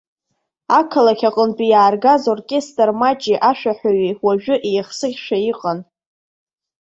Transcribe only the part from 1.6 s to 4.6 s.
иааргаз оркестр маҷи ашәаҳәаҩи уажәы